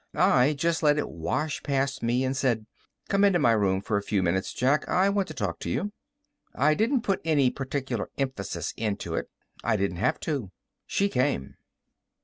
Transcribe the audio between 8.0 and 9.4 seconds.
emphasis into it.